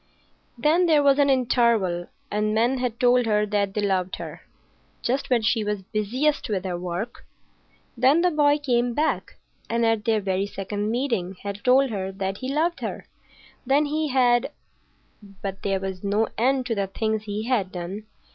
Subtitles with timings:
[0.57, 5.43] Then there was an interval, and men had told her that they loved her—just when
[5.43, 7.23] she was busiest with her work.
[7.95, 9.35] Then the boy came back,
[9.69, 13.05] and at their very second meeting had told her that he loved her.
[13.63, 14.49] Then he had——
[15.43, 18.07] But there was no end to the things he had done.